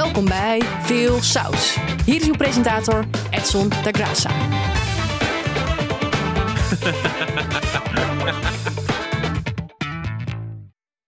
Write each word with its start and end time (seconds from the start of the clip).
Welkom 0.00 0.24
bij 0.24 0.62
Veel 0.82 1.22
Saus. 1.22 1.76
Hier 2.04 2.20
is 2.20 2.26
uw 2.26 2.36
presentator 2.36 3.04
Edson 3.30 3.68
da 3.68 3.90
Graça. 3.90 4.30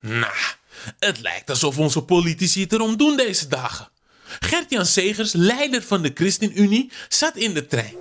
Nou, 0.01 0.33
het 0.99 1.21
lijkt 1.21 1.51
alsof 1.51 1.79
onze 1.79 2.03
politici 2.03 2.63
het 2.63 2.73
erom 2.73 2.97
doen 2.97 3.17
deze 3.17 3.49
dagen. 3.49 3.89
Gert-Jan 4.41 4.87
Segers, 4.87 5.33
leider 5.33 5.83
van 5.83 6.03
de 6.03 6.11
ChristenUnie, 6.15 6.91
zat 7.09 7.37
in 7.37 7.55
de 7.55 7.67
trein. 7.67 7.95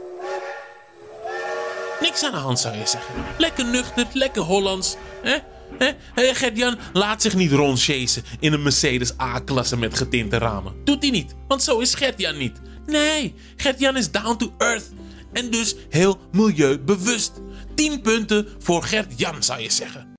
Niks 2.02 2.24
aan 2.24 2.32
de 2.32 2.38
hand 2.38 2.60
zou 2.60 2.78
je 2.78 2.88
zeggen. 2.88 3.14
Lekker 3.38 3.66
nuchter, 3.66 4.08
lekker 4.14 4.42
Hollands. 4.42 4.96
Hè? 5.24 5.38
Hè, 5.78 6.34
Gert-Jan 6.34 6.78
laat 6.94 7.22
zich 7.22 7.36
niet 7.36 7.52
rondchasen 7.52 8.24
in 8.40 8.54
een 8.54 8.64
Mercedes 8.64 9.20
A-klasse 9.20 9.78
met 9.78 9.98
getinte 9.98 10.38
ramen. 10.38 10.74
Doet 10.84 11.02
hij 11.02 11.12
niet, 11.12 11.36
want 11.48 11.64
zo 11.64 11.80
is 11.80 11.94
Gert-Jan 11.94 12.38
niet. 12.38 12.62
Nee, 12.86 13.34
Gert-Jan 13.56 13.98
is 13.98 14.12
down 14.12 14.38
to 14.38 14.54
earth. 14.58 14.90
En 15.34 15.52
dus 15.52 15.76
heel 15.90 16.20
milieubewust. 16.32 17.32
10 17.76 18.02
punten 18.02 18.48
voor 18.60 18.84
Gert-Jan 18.84 19.44
zou 19.44 19.62
je 19.62 19.72
zeggen. 19.72 20.14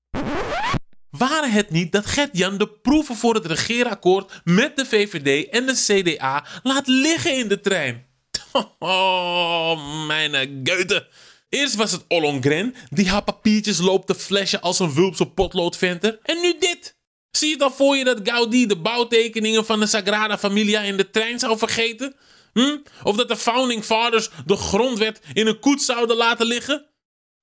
Waren 1.09 1.51
het 1.51 1.69
niet 1.69 1.91
dat 1.91 2.05
Gert-Jan 2.05 2.57
de 2.57 2.67
proeven 2.67 3.15
voor 3.15 3.33
het 3.33 3.45
regeerakkoord 3.45 4.41
met 4.43 4.75
de 4.75 4.85
VVD 4.85 5.49
en 5.49 5.65
de 5.65 5.73
CDA 5.73 6.45
laat 6.63 6.87
liggen 6.87 7.37
in 7.37 7.47
de 7.47 7.59
trein? 7.59 8.05
Oh, 8.79 10.07
mijn 10.07 10.61
geute. 10.63 11.07
Eerst 11.53 11.75
was 11.75 11.91
het 11.91 12.03
Ollongren, 12.07 12.75
die 12.89 13.09
haar 13.09 13.23
papiertjes 13.23 13.77
loopt 13.77 14.07
te 14.07 14.15
flashen 14.15 14.61
als 14.61 14.79
een 14.79 14.93
wulpse 14.93 15.25
potloodventer. 15.25 16.19
En 16.23 16.41
nu 16.41 16.55
dit. 16.59 16.95
Zie 17.31 17.49
je 17.49 17.57
dan 17.57 17.73
voor 17.73 17.95
je 17.95 18.03
dat 18.03 18.19
Gaudi 18.23 18.65
de 18.65 18.77
bouwtekeningen 18.77 19.65
van 19.65 19.79
de 19.79 19.85
Sagrada 19.85 20.37
Familia 20.37 20.81
in 20.81 20.97
de 20.97 21.09
trein 21.09 21.39
zou 21.39 21.57
vergeten? 21.57 22.15
Hm? 22.53 22.77
Of 23.03 23.15
dat 23.15 23.27
de 23.27 23.37
Founding 23.37 23.83
Fathers 23.83 24.29
de 24.45 24.55
grondwet 24.55 25.21
in 25.33 25.47
een 25.47 25.59
koets 25.59 25.85
zouden 25.85 26.15
laten 26.15 26.45
liggen? 26.45 26.85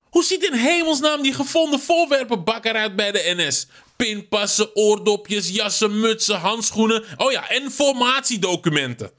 Hoe 0.01 0.23
ziet 0.23 0.43
in 0.43 0.53
hemelsnaam 0.53 1.21
die 1.21 1.33
gevonden 1.33 1.79
voorwerpenbak 1.79 2.65
eruit 2.65 2.95
bij 2.95 3.11
de 3.11 3.33
NS? 3.35 3.67
Pinpassen, 3.95 4.75
oordopjes, 4.75 5.49
jassen, 5.49 5.99
mutsen, 5.99 6.39
handschoenen. 6.39 7.03
Oh 7.17 7.31
ja, 7.31 7.49
en 7.49 7.71
formatiedocumenten. 7.71 9.11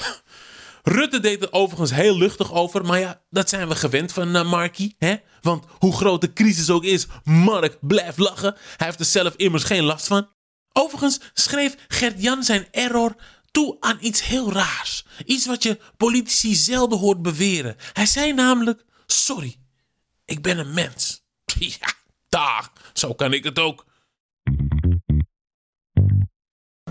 Rutte 0.82 1.20
deed 1.20 1.42
er 1.42 1.52
overigens 1.52 1.90
heel 1.90 2.16
luchtig 2.16 2.52
over, 2.52 2.84
maar 2.84 2.98
ja, 2.98 3.22
dat 3.30 3.48
zijn 3.48 3.68
we 3.68 3.74
gewend 3.74 4.12
van 4.12 4.36
uh, 4.36 4.50
Markie, 4.50 4.94
hè? 4.98 5.16
Want 5.40 5.64
hoe 5.78 5.96
groot 5.96 6.20
de 6.20 6.32
crisis 6.32 6.70
ook 6.70 6.84
is, 6.84 7.06
Mark 7.24 7.78
blijft 7.80 8.18
lachen. 8.18 8.56
Hij 8.76 8.86
heeft 8.86 8.98
er 8.98 9.04
zelf 9.04 9.34
immers 9.36 9.64
geen 9.64 9.84
last 9.84 10.06
van. 10.06 10.28
Overigens 10.72 11.20
schreef 11.34 11.74
Gert-Jan 11.88 12.42
zijn 12.42 12.66
error 12.70 13.14
toe 13.50 13.76
aan 13.80 13.98
iets 14.00 14.24
heel 14.24 14.52
raars. 14.52 15.04
Iets 15.24 15.46
wat 15.46 15.62
je 15.62 15.80
politici 15.96 16.54
zelden 16.54 16.98
hoort 16.98 17.22
beweren. 17.22 17.76
Hij 17.92 18.06
zei 18.06 18.32
namelijk, 18.32 18.84
sorry, 19.06 19.56
ik 20.24 20.42
ben 20.42 20.58
een 20.58 20.74
mens. 20.74 21.20
Ja, 21.58 21.92
dag, 22.28 22.72
zo 22.92 23.14
kan 23.14 23.32
ik 23.32 23.44
het 23.44 23.58
ook. 23.58 23.84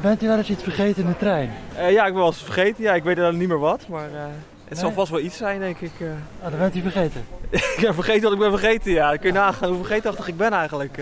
Bent 0.01 0.23
u 0.23 0.27
wel 0.27 0.37
eens 0.37 0.49
iets 0.49 0.63
vergeten 0.63 1.03
in 1.03 1.09
de 1.09 1.17
trein? 1.17 1.51
Uh, 1.73 1.91
ja, 1.91 2.05
ik 2.05 2.11
ben 2.11 2.21
wel 2.21 2.25
eens 2.25 2.43
vergeten. 2.43 2.83
Ja, 2.83 2.93
ik 2.93 3.03
weet 3.03 3.15
dan 3.15 3.37
niet 3.37 3.47
meer 3.47 3.59
wat, 3.59 3.87
maar 3.87 4.11
uh, 4.11 4.25
het 4.65 4.77
zal 4.77 4.91
vast 4.91 5.11
wel 5.11 5.19
iets 5.19 5.37
zijn, 5.37 5.59
denk 5.59 5.79
ik. 5.79 5.91
Uh. 5.99 6.09
Oh, 6.43 6.49
dan 6.49 6.59
bent 6.59 6.75
u 6.75 6.81
vergeten? 6.81 7.25
ik 7.75 7.77
ben 7.81 7.93
vergeten 7.93 8.21
wat 8.21 8.31
ik 8.31 8.39
ben 8.39 8.59
vergeten, 8.59 8.91
ja. 8.91 9.09
Dan 9.09 9.17
kun 9.19 9.27
je 9.27 9.33
nagaan 9.33 9.69
hoe 9.69 9.77
vergeetachtig 9.77 10.27
ik 10.27 10.37
ben 10.37 10.51
eigenlijk. 10.51 10.97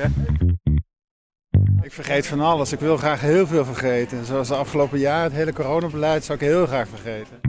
Ik 1.81 1.93
vergeet 1.93 2.27
van 2.27 2.39
alles. 2.39 2.71
Ik 2.71 2.79
wil 2.79 2.97
graag 2.97 3.21
heel 3.21 3.47
veel 3.47 3.65
vergeten. 3.65 4.25
Zoals 4.25 4.47
de 4.47 4.55
afgelopen 4.55 4.99
jaar, 4.99 5.23
het 5.23 5.33
hele 5.33 5.53
coronabeleid, 5.53 6.23
zou 6.23 6.39
ik 6.39 6.47
heel 6.47 6.65
graag 6.65 6.87
vergeten. 6.87 7.39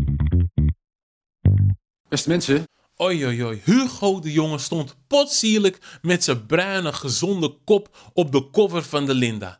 Beste 2.08 2.28
mensen, 2.28 2.64
Oei, 3.02 3.26
oei, 3.26 3.44
oei. 3.44 3.60
Hugo 3.64 4.20
de 4.20 4.32
Jonge 4.32 4.58
stond 4.58 4.96
potsierlijk 5.06 5.78
met 6.02 6.24
zijn 6.24 6.46
bruine, 6.46 6.92
gezonde 6.92 7.56
kop 7.64 8.10
op 8.14 8.32
de 8.32 8.50
cover 8.50 8.82
van 8.82 9.06
de 9.06 9.14
Linda. 9.14 9.59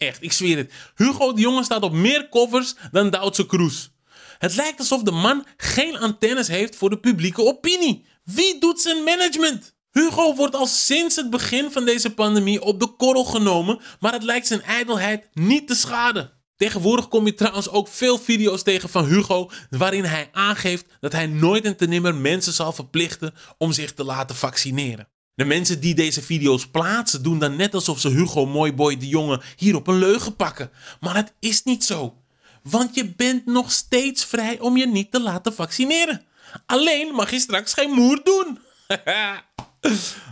Echt, 0.00 0.22
ik 0.22 0.32
zweer 0.32 0.56
het. 0.56 0.72
Hugo 0.94 1.32
de 1.32 1.40
Jonge 1.40 1.64
staat 1.64 1.82
op 1.82 1.92
meer 1.92 2.28
covers 2.28 2.74
dan 2.92 3.10
Duitse 3.10 3.46
Kroes. 3.46 3.90
Het 4.38 4.56
lijkt 4.56 4.78
alsof 4.78 5.02
de 5.02 5.10
man 5.10 5.46
geen 5.56 5.98
antennes 5.98 6.48
heeft 6.48 6.76
voor 6.76 6.90
de 6.90 6.98
publieke 6.98 7.44
opinie. 7.44 8.06
Wie 8.24 8.60
doet 8.60 8.80
zijn 8.80 9.04
management? 9.04 9.74
Hugo 9.90 10.34
wordt 10.34 10.54
al 10.54 10.66
sinds 10.66 11.16
het 11.16 11.30
begin 11.30 11.70
van 11.70 11.84
deze 11.84 12.14
pandemie 12.14 12.62
op 12.62 12.80
de 12.80 12.86
korrel 12.86 13.24
genomen, 13.24 13.80
maar 13.98 14.12
het 14.12 14.22
lijkt 14.22 14.46
zijn 14.46 14.62
ijdelheid 14.62 15.28
niet 15.32 15.66
te 15.66 15.74
schaden. 15.74 16.32
Tegenwoordig 16.56 17.08
kom 17.08 17.26
je 17.26 17.34
trouwens 17.34 17.68
ook 17.68 17.88
veel 17.88 18.18
video's 18.18 18.62
tegen 18.62 18.88
van 18.88 19.04
Hugo 19.04 19.50
waarin 19.70 20.04
hij 20.04 20.28
aangeeft 20.32 20.86
dat 21.00 21.12
hij 21.12 21.26
nooit 21.26 21.64
en 21.64 21.76
te 21.76 21.86
nimmer 21.86 22.14
mensen 22.14 22.52
zal 22.52 22.72
verplichten 22.72 23.34
om 23.58 23.72
zich 23.72 23.92
te 23.92 24.04
laten 24.04 24.36
vaccineren. 24.36 25.08
De 25.40 25.46
mensen 25.46 25.80
die 25.80 25.94
deze 25.94 26.22
video's 26.22 26.66
plaatsen 26.66 27.22
doen 27.22 27.38
dan 27.38 27.56
net 27.56 27.74
alsof 27.74 28.00
ze 28.00 28.08
Hugo 28.08 28.46
Mooiboy 28.46 28.96
de 28.96 29.08
jongen 29.08 29.40
hier 29.56 29.76
op 29.76 29.86
een 29.86 29.98
leugen 29.98 30.36
pakken. 30.36 30.70
Maar 31.00 31.14
het 31.14 31.32
is 31.38 31.62
niet 31.62 31.84
zo. 31.84 32.14
Want 32.62 32.94
je 32.94 33.14
bent 33.14 33.46
nog 33.46 33.72
steeds 33.72 34.24
vrij 34.24 34.58
om 34.58 34.76
je 34.76 34.86
niet 34.86 35.10
te 35.10 35.20
laten 35.20 35.54
vaccineren. 35.54 36.24
Alleen 36.66 37.14
mag 37.14 37.30
je 37.30 37.38
straks 37.38 37.74
geen 37.74 37.90
moer 37.90 38.20
doen. 38.24 38.58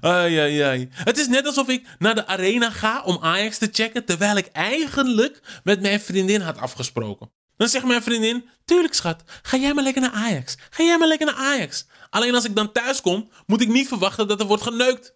Ai, 0.00 0.38
ai, 0.38 0.60
ai. 0.60 0.88
Het 0.92 1.18
is 1.18 1.28
net 1.28 1.46
alsof 1.46 1.68
ik 1.68 1.86
naar 1.98 2.14
de 2.14 2.26
arena 2.26 2.70
ga 2.70 3.02
om 3.02 3.18
Ajax 3.20 3.58
te 3.58 3.68
checken, 3.72 4.04
terwijl 4.04 4.36
ik 4.36 4.46
eigenlijk 4.46 5.40
met 5.64 5.80
mijn 5.80 6.00
vriendin 6.00 6.40
had 6.40 6.58
afgesproken. 6.58 7.30
Dan 7.58 7.68
zegt 7.68 7.84
mijn 7.84 8.02
vriendin: 8.02 8.48
Tuurlijk, 8.64 8.94
schat, 8.94 9.22
ga 9.42 9.56
jij 9.56 9.74
maar 9.74 9.84
lekker 9.84 10.02
naar 10.02 10.12
Ajax. 10.12 10.56
Ga 10.70 10.82
jij 10.82 10.98
maar 10.98 11.08
lekker 11.08 11.26
naar 11.26 11.36
Ajax. 11.36 11.86
Alleen 12.10 12.34
als 12.34 12.44
ik 12.44 12.56
dan 12.56 12.72
thuis 12.72 13.00
kom, 13.00 13.30
moet 13.46 13.60
ik 13.60 13.68
niet 13.68 13.88
verwachten 13.88 14.28
dat 14.28 14.40
er 14.40 14.46
wordt 14.46 14.62
geneukt. 14.62 15.14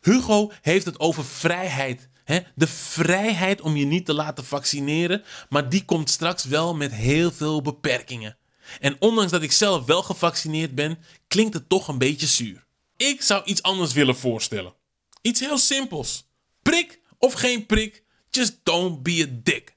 Hugo 0.00 0.52
heeft 0.60 0.84
het 0.84 1.00
over 1.00 1.24
vrijheid. 1.24 2.08
Hè? 2.24 2.40
De 2.54 2.66
vrijheid 2.66 3.60
om 3.60 3.76
je 3.76 3.84
niet 3.84 4.06
te 4.06 4.14
laten 4.14 4.44
vaccineren, 4.44 5.24
maar 5.48 5.68
die 5.68 5.84
komt 5.84 6.10
straks 6.10 6.44
wel 6.44 6.74
met 6.74 6.92
heel 6.92 7.30
veel 7.30 7.62
beperkingen. 7.62 8.36
En 8.80 8.96
ondanks 8.98 9.30
dat 9.30 9.42
ik 9.42 9.52
zelf 9.52 9.84
wel 9.84 10.02
gevaccineerd 10.02 10.74
ben, 10.74 10.98
klinkt 11.28 11.54
het 11.54 11.68
toch 11.68 11.88
een 11.88 11.98
beetje 11.98 12.26
zuur. 12.26 12.66
Ik 12.96 13.22
zou 13.22 13.44
iets 13.44 13.62
anders 13.62 13.92
willen 13.92 14.16
voorstellen. 14.16 14.74
Iets 15.22 15.40
heel 15.40 15.58
simpels. 15.58 16.26
Prik 16.62 17.00
of 17.18 17.32
geen 17.32 17.66
prik, 17.66 18.02
just 18.30 18.58
don't 18.62 19.02
be 19.02 19.26
a 19.30 19.40
dick. 19.42 19.73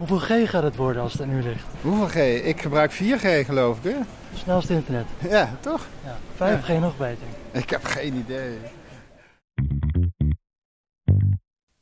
Hoeveel 0.00 0.18
G 0.18 0.50
gaat 0.50 0.62
het 0.62 0.76
worden 0.76 1.02
als 1.02 1.12
het 1.12 1.22
aan 1.22 1.30
u 1.30 1.42
ligt? 1.42 1.66
Hoeveel 1.82 2.06
G? 2.06 2.44
Ik 2.44 2.60
gebruik 2.60 2.92
4G 2.92 3.46
geloof 3.46 3.84
ik, 3.84 3.92
hè? 3.92 3.98
Snelste 4.34 4.72
internet. 4.72 5.06
Ja, 5.28 5.56
toch? 5.60 5.86
Ja, 6.04 6.18
5G 6.34 6.80
nog 6.80 6.96
beter. 6.96 7.26
Ik 7.52 7.70
heb 7.70 7.84
geen 7.84 8.14
idee. 8.14 8.58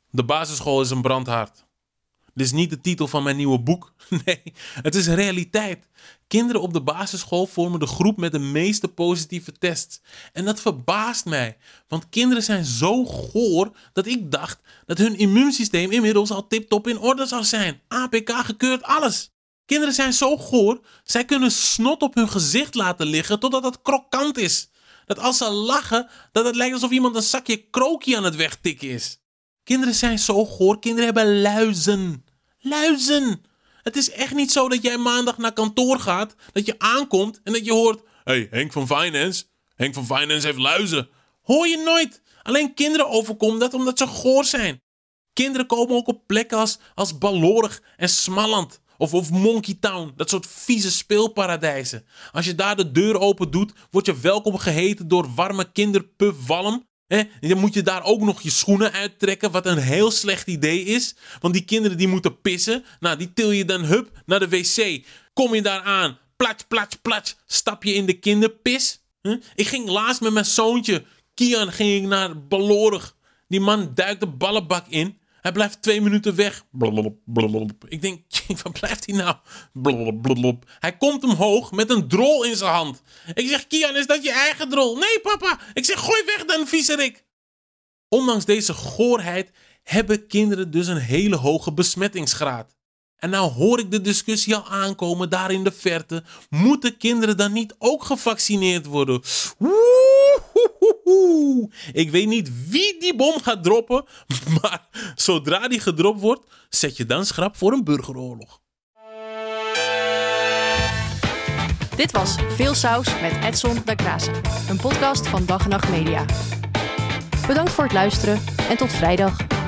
De 0.09 0.23
basisschool 0.25 0.81
is 0.81 0.89
een 0.89 1.01
brandhaard. 1.01 1.65
Dit 2.33 2.45
is 2.45 2.51
niet 2.51 2.69
de 2.69 2.81
titel 2.81 3.07
van 3.07 3.23
mijn 3.23 3.35
nieuwe 3.35 3.59
boek. 3.59 3.93
Nee, 4.25 4.41
het 4.81 4.95
is 4.95 5.07
realiteit. 5.07 5.87
Kinderen 6.27 6.61
op 6.61 6.73
de 6.73 6.81
basisschool 6.81 7.45
vormen 7.45 7.79
de 7.79 7.87
groep 7.87 8.17
met 8.17 8.31
de 8.31 8.39
meeste 8.39 8.87
positieve 8.87 9.51
tests. 9.51 10.01
En 10.33 10.45
dat 10.45 10.61
verbaast 10.61 11.25
mij, 11.25 11.57
want 11.87 12.09
kinderen 12.09 12.43
zijn 12.43 12.65
zo 12.65 13.05
goor 13.05 13.71
dat 13.93 14.05
ik 14.05 14.31
dacht 14.31 14.59
dat 14.85 14.97
hun 14.97 15.17
immuunsysteem 15.17 15.91
inmiddels 15.91 16.31
al 16.31 16.47
tip-top 16.47 16.87
in 16.87 16.99
orde 16.99 17.25
zou 17.25 17.43
zijn. 17.43 17.81
APK 17.87 18.31
gekeurd, 18.31 18.83
alles. 18.83 19.31
Kinderen 19.65 19.93
zijn 19.93 20.13
zo 20.13 20.37
goor, 20.37 20.79
zij 21.03 21.25
kunnen 21.25 21.51
snot 21.51 22.01
op 22.01 22.15
hun 22.15 22.29
gezicht 22.29 22.75
laten 22.75 23.07
liggen 23.07 23.39
totdat 23.39 23.63
het 23.63 23.81
krokant 23.81 24.37
is. 24.37 24.69
Dat 25.05 25.19
als 25.19 25.37
ze 25.37 25.49
lachen, 25.49 26.09
dat 26.31 26.45
het 26.45 26.55
lijkt 26.55 26.73
alsof 26.73 26.91
iemand 26.91 27.15
een 27.15 27.21
zakje 27.21 27.57
krookje 27.57 28.17
aan 28.17 28.23
het 28.23 28.35
wegtikken 28.35 28.89
is. 28.89 29.19
Kinderen 29.69 29.95
zijn 29.95 30.19
zo 30.19 30.45
goor, 30.45 30.79
kinderen 30.79 31.05
hebben 31.05 31.41
luizen. 31.41 32.25
Luizen! 32.59 33.41
Het 33.83 33.95
is 33.95 34.11
echt 34.11 34.33
niet 34.33 34.51
zo 34.51 34.69
dat 34.69 34.81
jij 34.81 34.97
maandag 34.97 35.37
naar 35.37 35.53
kantoor 35.53 35.99
gaat, 35.99 36.35
dat 36.51 36.65
je 36.65 36.75
aankomt 36.77 37.41
en 37.43 37.53
dat 37.53 37.65
je 37.65 37.71
hoort: 37.71 38.01
hey, 38.23 38.47
Henk 38.51 38.71
van 38.71 38.87
Finance. 38.87 39.43
Henk 39.75 39.93
van 39.93 40.05
Finance 40.05 40.47
heeft 40.47 40.59
luizen. 40.59 41.09
Hoor 41.41 41.67
je 41.67 41.77
nooit. 41.77 42.21
Alleen 42.43 42.73
kinderen 42.73 43.09
overkomen 43.09 43.59
dat 43.59 43.73
omdat 43.73 43.97
ze 43.97 44.07
goor 44.07 44.45
zijn. 44.45 44.81
Kinderen 45.33 45.67
komen 45.67 45.95
ook 45.95 46.07
op 46.07 46.27
plekken 46.27 46.57
als, 46.57 46.79
als 46.95 47.17
Ballorig 47.17 47.81
en 47.97 48.09
Smalland. 48.09 48.81
Of, 48.97 49.13
of 49.13 49.31
Monkey 49.31 49.77
Town, 49.79 50.13
dat 50.15 50.29
soort 50.29 50.47
vieze 50.47 50.91
speelparadijzen. 50.91 52.05
Als 52.31 52.45
je 52.45 52.55
daar 52.55 52.75
de 52.75 52.91
deur 52.91 53.19
open 53.19 53.51
doet, 53.51 53.73
word 53.91 54.05
je 54.05 54.19
welkom 54.19 54.57
geheten 54.57 55.07
door 55.07 55.33
warme 55.35 55.71
kinderpuffwalm. 55.71 56.87
He, 57.09 57.23
dan 57.39 57.57
moet 57.57 57.73
je 57.73 57.81
daar 57.81 58.03
ook 58.03 58.21
nog 58.21 58.41
je 58.41 58.49
schoenen 58.49 58.91
uittrekken, 58.91 59.51
wat 59.51 59.65
een 59.65 59.77
heel 59.77 60.11
slecht 60.11 60.47
idee 60.47 60.83
is. 60.83 61.15
Want 61.39 61.53
die 61.53 61.65
kinderen 61.65 61.97
die 61.97 62.07
moeten 62.07 62.41
pissen. 62.41 62.85
Nou, 62.99 63.17
die 63.17 63.33
til 63.33 63.51
je 63.51 63.65
dan 63.65 63.83
hup 63.83 64.21
naar 64.25 64.39
de 64.39 64.49
wc. 64.49 65.05
Kom 65.33 65.55
je 65.55 65.61
daar 65.61 65.81
aan, 65.81 66.17
plats, 66.35 66.63
plats, 66.67 66.95
plats, 66.95 67.35
stap 67.45 67.83
je 67.83 67.93
in 67.93 68.05
de 68.05 68.13
kinderpis. 68.13 69.01
Ik 69.55 69.67
ging 69.67 69.89
laatst 69.89 70.21
met 70.21 70.33
mijn 70.33 70.45
zoontje, 70.45 71.03
Kian, 71.33 71.71
ging 71.71 72.03
ik 72.03 72.09
naar 72.09 72.47
Balorig. 72.47 73.15
Die 73.47 73.59
man 73.59 73.91
duikt 73.95 74.19
de 74.19 74.27
ballenbak 74.27 74.87
in. 74.87 75.18
Hij 75.41 75.51
blijft 75.51 75.81
twee 75.81 76.01
minuten 76.01 76.35
weg. 76.35 76.65
Ik 77.87 78.01
denk, 78.01 78.23
waar 78.63 78.71
blijft 78.71 79.05
hij 79.05 79.15
nou? 79.15 79.35
Hij 80.79 80.97
komt 80.97 81.23
omhoog 81.23 81.71
met 81.71 81.89
een 81.89 82.07
drol 82.07 82.43
in 82.45 82.55
zijn 82.55 82.73
hand. 82.73 83.01
Ik 83.33 83.47
zeg, 83.47 83.67
Kian, 83.67 83.95
is 83.95 84.07
dat 84.07 84.23
je 84.23 84.31
eigen 84.31 84.69
drol? 84.69 84.95
Nee, 84.95 85.19
papa. 85.21 85.59
Ik 85.73 85.85
zeg, 85.85 85.99
gooi 85.99 86.23
weg 86.25 86.45
dan, 86.45 86.67
viezerik. 86.67 87.25
Ondanks 88.07 88.45
deze 88.45 88.73
goorheid 88.73 89.51
hebben 89.83 90.27
kinderen 90.27 90.71
dus 90.71 90.87
een 90.87 90.97
hele 90.97 91.35
hoge 91.35 91.73
besmettingsgraad. 91.73 92.77
En 93.15 93.29
nou 93.29 93.51
hoor 93.51 93.79
ik 93.79 93.91
de 93.91 94.01
discussie 94.01 94.55
al 94.55 94.67
aankomen 94.67 95.29
daar 95.29 95.51
in 95.51 95.63
de 95.63 95.71
verte. 95.71 96.23
Moeten 96.49 96.97
kinderen 96.97 97.37
dan 97.37 97.51
niet 97.51 97.75
ook 97.77 98.03
gevaccineerd 98.03 98.85
worden? 98.85 99.21
Ik 101.93 102.11
weet 102.11 102.27
niet 102.27 102.69
wie 102.69 102.99
die 102.99 103.15
bom 103.15 103.41
gaat 103.41 103.63
droppen, 103.63 104.05
maar 104.61 104.87
zodra 105.15 105.67
die 105.67 105.79
gedropt 105.79 106.21
wordt, 106.21 106.41
zet 106.69 106.97
je 106.97 107.05
dan 107.05 107.25
schrap 107.25 107.57
voor 107.57 107.71
een 107.71 107.83
burgeroorlog. 107.83 108.59
Dit 111.95 112.11
was 112.11 112.35
Veel 112.55 112.73
Saus 112.73 113.21
met 113.21 113.33
Edson 113.43 113.77
da 113.85 113.93
Graça, 113.93 114.31
een 114.69 114.77
podcast 114.77 115.27
van 115.27 115.45
Dag 115.45 115.63
en 115.63 115.69
Nacht 115.69 115.89
Media. 115.89 116.25
Bedankt 117.47 117.71
voor 117.71 117.83
het 117.83 117.93
luisteren 117.93 118.41
en 118.69 118.77
tot 118.77 118.91
vrijdag. 118.91 119.58